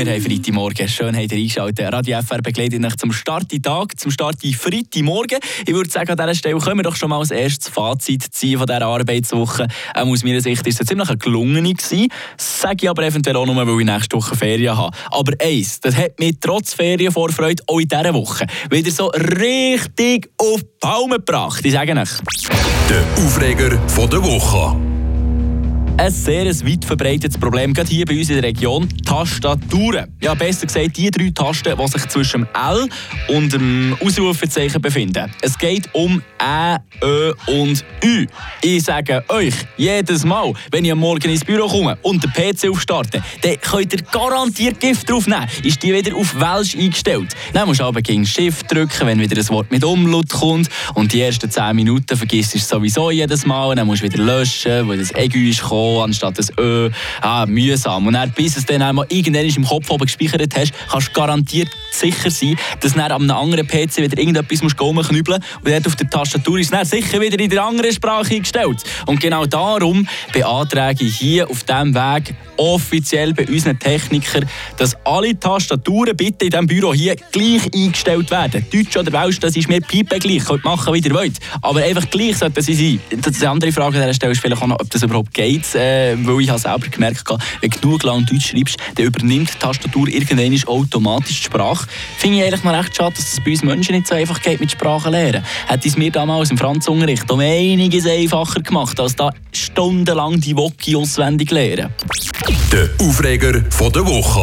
Wir 0.00 0.14
haben 0.14 0.22
Freitagmorgen. 0.22 0.88
Schön, 0.88 1.14
habt 1.14 1.30
ihr 1.30 1.36
eingeschaltet. 1.36 1.92
Radio 1.92 2.22
FR 2.22 2.40
begleitet 2.40 2.82
euch 2.82 2.96
zum 2.96 3.12
Start 3.12 3.52
in 3.52 3.62
Tag, 3.62 4.00
zum 4.00 4.10
Start 4.10 4.42
in 4.42 4.54
Freitagmorgen. 4.54 5.40
Ich 5.66 5.74
würde 5.74 5.90
sagen, 5.90 6.08
an 6.08 6.16
dieser 6.16 6.34
Stelle 6.34 6.58
können 6.58 6.78
wir 6.78 6.84
doch 6.84 6.96
schon 6.96 7.10
mal 7.10 7.18
als 7.18 7.30
erstes 7.30 7.68
Fazit 7.68 8.24
ziehen 8.30 8.56
von 8.56 8.66
dieser 8.66 8.80
Arbeitswoche. 8.80 9.66
Ähm, 9.94 10.08
aus 10.08 10.24
meiner 10.24 10.40
Sicht 10.40 10.66
ist 10.66 10.80
es 10.80 10.86
ziemlich 10.86 11.06
eine 11.06 11.18
gelungene 11.18 11.74
gewesen. 11.74 12.08
Sage 12.38 12.78
ich 12.84 12.88
aber 12.88 13.02
eventuell 13.02 13.36
auch 13.36 13.44
nur, 13.44 13.54
weil 13.54 13.78
ich 13.78 13.84
nächste 13.84 14.16
Woche 14.16 14.34
Ferien 14.36 14.74
habe. 14.74 14.96
Aber 15.10 15.34
eins, 15.38 15.80
das 15.80 15.94
hat 15.94 16.18
mich 16.18 16.36
trotz 16.40 16.72
Ferienvorfreude 16.72 17.62
auch 17.66 17.78
in 17.78 17.88
dieser 17.88 18.14
Woche 18.14 18.46
wieder 18.70 18.90
so 18.90 19.08
richtig 19.08 20.30
auf 20.38 20.62
die 20.62 20.68
Palme 20.80 21.16
gebracht. 21.16 21.60
Ich 21.62 21.72
sage 21.72 21.92
euch. 21.92 22.08
Der 22.88 23.04
Aufreger 23.22 23.78
von 23.86 24.08
der 24.08 24.24
Woche 24.24 24.89
ein 26.00 26.10
sehr 26.10 26.46
weit 26.46 26.82
verbreitetes 26.82 27.36
Problem, 27.36 27.74
gerade 27.74 27.90
hier 27.90 28.06
bei 28.06 28.18
uns 28.18 28.30
in 28.30 28.36
der 28.36 28.44
Region, 28.44 28.88
Tastaturen. 29.04 30.06
Ja, 30.22 30.32
besser 30.32 30.66
gesagt, 30.66 30.96
die 30.96 31.10
drei 31.10 31.28
Tasten, 31.28 31.76
die 31.76 31.88
sich 31.88 32.08
zwischen 32.08 32.40
dem 32.40 32.48
L 32.54 32.88
und 33.28 33.52
dem 33.52 33.94
Ausrufezeichen 34.02 34.80
befinden. 34.80 35.30
Es 35.42 35.58
geht 35.58 35.90
um 35.92 36.22
Ä, 36.42 36.78
Ö 37.02 37.34
und 37.48 37.84
Ü. 38.02 38.26
Ich 38.62 38.84
sage 38.84 39.22
euch, 39.28 39.52
jedes 39.76 40.24
Mal, 40.24 40.54
wenn 40.70 40.86
ich 40.86 40.92
am 40.92 41.00
Morgen 41.00 41.28
ins 41.28 41.44
Büro 41.44 41.68
komme 41.68 41.98
und 42.00 42.24
den 42.24 42.32
PC 42.32 42.70
aufstarte, 42.70 43.22
dann 43.42 43.60
könnt 43.60 43.92
ihr 43.92 44.00
garantiert 44.10 44.80
Gift 44.80 45.10
draufnehmen. 45.10 45.48
Ist 45.62 45.82
die 45.82 45.92
wieder 45.92 46.16
auf 46.16 46.34
Welsch 46.34 46.76
eingestellt. 46.76 47.36
Dann 47.52 47.68
musst 47.68 47.80
du 47.80 47.84
aber 47.84 48.00
gegen 48.00 48.24
Shift 48.24 48.72
drücken, 48.72 49.06
wenn 49.06 49.20
wieder 49.20 49.38
ein 49.38 49.48
Wort 49.50 49.70
mit 49.70 49.84
Umlaut 49.84 50.30
kommt. 50.30 50.70
Und 50.94 51.12
die 51.12 51.20
ersten 51.20 51.50
10 51.50 51.76
Minuten 51.76 52.16
vergisst 52.16 52.54
du 52.54 52.58
sowieso 52.58 53.10
jedes 53.10 53.44
Mal. 53.44 53.74
Dann 53.74 53.86
musst 53.86 54.00
du 54.00 54.06
wieder 54.06 54.22
löschen, 54.22 54.88
weil 54.88 54.96
das 54.96 55.10
Egu 55.10 55.38
ist 55.38 55.60
gekommen 55.60 55.89
anstatt 55.98 56.38
das 56.38 56.52
Ö. 56.58 56.90
Ah, 57.20 57.46
mühsam. 57.46 58.06
Und 58.06 58.14
dann, 58.14 58.30
bis 58.32 58.56
es 58.56 58.66
dann 58.66 58.82
einmal 58.82 59.06
irgendwann 59.08 59.46
im 59.46 59.64
Kopf 59.64 59.90
oben 59.90 60.06
gespeichert 60.06 60.54
hast, 60.56 60.72
kannst 60.90 61.08
du 61.08 61.12
garantiert 61.12 61.68
sicher 61.90 62.30
sein, 62.30 62.56
dass 62.80 62.94
du 62.94 63.02
an 63.02 63.12
einem 63.12 63.30
anderen 63.30 63.66
PC 63.66 63.98
wieder 63.98 64.18
irgendetwas 64.18 64.62
musst 64.62 64.80
rumknüppeln 64.80 65.40
musst. 65.40 65.64
Und 65.64 65.72
dort 65.72 65.86
auf 65.86 65.96
der 65.96 66.08
Tastatur 66.08 66.58
ist 66.58 66.72
es 66.72 66.90
sicher 66.90 67.20
wieder 67.20 67.38
in 67.38 67.50
der 67.50 67.64
anderen 67.64 67.92
Sprache 67.92 68.34
eingestellt. 68.34 68.82
Und 69.06 69.20
genau 69.20 69.46
darum 69.46 70.06
beantrage 70.32 71.04
ich 71.04 71.16
hier 71.16 71.48
auf 71.48 71.64
diesem 71.64 71.94
Weg 71.94 72.34
offiziell 72.56 73.32
bei 73.32 73.46
unseren 73.46 73.78
Technikern, 73.78 74.46
dass 74.76 74.94
alle 75.04 75.38
Tastaturen 75.38 76.16
bitte 76.16 76.44
in 76.44 76.50
diesem 76.50 76.66
Büro 76.66 76.92
hier 76.92 77.16
gleich 77.32 77.62
eingestellt 77.74 78.30
werden. 78.30 78.66
Deutsch 78.70 78.96
oder 78.96 79.12
Welsch, 79.12 79.40
das 79.40 79.56
ist 79.56 79.68
mir 79.68 79.80
Pipe 79.80 80.18
gleich. 80.18 80.44
Könnt 80.44 80.64
machen, 80.64 80.92
wie 80.92 80.98
ihr 80.98 81.14
wollt. 81.14 81.38
Aber 81.62 81.82
einfach 81.82 82.08
gleich 82.10 82.36
sollten 82.36 82.62
sie 82.62 82.74
sein. 82.74 83.00
Die 83.10 83.46
andere 83.46 83.72
Frage 83.72 83.96
an 83.96 84.02
dieser 84.02 84.14
Stelle 84.14 84.32
ist 84.32 84.40
vielleicht 84.40 84.62
auch 84.62 84.66
noch, 84.66 84.80
ob 84.80 84.90
das 84.90 85.02
überhaupt 85.02 85.32
geht. 85.32 85.64
Äh, 85.80 86.14
weil 86.26 86.42
ich 86.42 86.50
habe 86.50 86.58
selber 86.58 86.88
gemerkt 86.88 87.26
habe, 87.30 87.42
wenn 87.62 87.70
du 87.80 87.96
lang 88.02 88.26
Deutsch 88.26 88.50
schreibst, 88.50 88.76
dann 88.96 89.06
übernimmt 89.06 89.50
die 89.54 89.58
Tastatur 89.58 90.08
irgendwann 90.08 90.54
automatisch 90.66 91.38
die 91.38 91.44
Sprache. 91.44 91.86
Finde 92.18 92.38
ich 92.38 92.44
eigentlich 92.44 92.64
noch 92.64 92.72
recht 92.72 92.94
schade, 92.94 93.14
dass 93.16 93.32
es 93.32 93.40
bei 93.42 93.52
uns 93.52 93.62
Menschen 93.62 93.94
nicht 93.94 94.06
so 94.06 94.14
einfach 94.14 94.42
geht 94.42 94.60
mit 94.60 94.70
Sprachen 94.70 95.12
lernen. 95.12 95.42
Hätte 95.66 95.88
es 95.88 95.96
mir 95.96 96.10
damals 96.10 96.50
im 96.50 96.58
Franzunterricht 96.58 97.30
um 97.30 97.40
einiges 97.40 98.06
einfacher 98.06 98.60
gemacht, 98.60 99.00
als 99.00 99.16
da 99.16 99.32
stundenlang 99.52 100.38
die 100.38 100.54
Woki 100.54 100.96
auswendig 100.96 101.50
lernen. 101.50 101.94
Der 102.72 102.88
Aufreger 102.98 103.64
von 103.70 103.90
der 103.92 104.06
Woche. 104.06 104.38